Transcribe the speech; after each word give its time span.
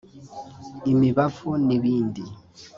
imibavu 0.91 1.49
n’ibindi 1.67 2.23